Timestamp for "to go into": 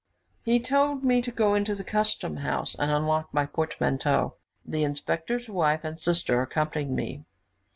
1.21-1.75